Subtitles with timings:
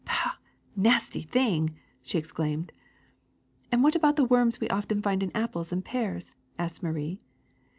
[0.01, 0.33] ''*^ Pah!
[0.75, 2.71] The nasty thing!'' she exclaimed.
[3.71, 7.21] *^And what about the worms we often find in ap ples and pears?'' asked Marie.